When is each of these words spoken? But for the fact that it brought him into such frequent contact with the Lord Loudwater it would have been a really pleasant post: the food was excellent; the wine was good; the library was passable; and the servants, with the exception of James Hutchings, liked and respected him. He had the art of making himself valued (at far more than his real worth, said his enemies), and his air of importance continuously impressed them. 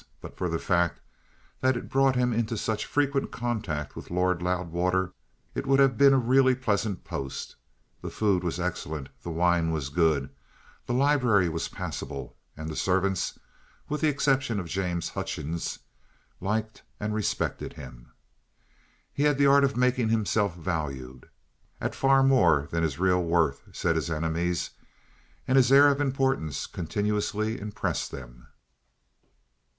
But 0.19 0.35
for 0.35 0.49
the 0.49 0.57
fact 0.57 0.99
that 1.59 1.77
it 1.77 1.87
brought 1.87 2.15
him 2.15 2.33
into 2.33 2.57
such 2.57 2.87
frequent 2.87 3.29
contact 3.31 3.95
with 3.95 4.05
the 4.07 4.15
Lord 4.15 4.41
Loudwater 4.41 5.13
it 5.53 5.67
would 5.67 5.79
have 5.79 5.95
been 5.95 6.11
a 6.11 6.17
really 6.17 6.55
pleasant 6.55 7.03
post: 7.03 7.55
the 8.01 8.09
food 8.09 8.43
was 8.43 8.59
excellent; 8.59 9.09
the 9.21 9.29
wine 9.29 9.69
was 9.69 9.89
good; 9.89 10.31
the 10.87 10.93
library 10.95 11.49
was 11.49 11.67
passable; 11.67 12.35
and 12.57 12.67
the 12.67 12.75
servants, 12.75 13.37
with 13.89 14.01
the 14.01 14.07
exception 14.07 14.59
of 14.59 14.65
James 14.65 15.09
Hutchings, 15.09 15.77
liked 16.39 16.81
and 16.99 17.13
respected 17.13 17.73
him. 17.73 18.11
He 19.13 19.21
had 19.21 19.37
the 19.37 19.45
art 19.45 19.63
of 19.63 19.77
making 19.77 20.09
himself 20.09 20.55
valued 20.55 21.29
(at 21.79 21.93
far 21.93 22.23
more 22.23 22.67
than 22.71 22.81
his 22.81 22.97
real 22.97 23.23
worth, 23.23 23.61
said 23.71 23.95
his 23.95 24.09
enemies), 24.09 24.71
and 25.47 25.57
his 25.57 25.71
air 25.71 25.89
of 25.89 26.01
importance 26.01 26.65
continuously 26.65 27.59
impressed 27.61 28.09
them. 28.09 28.47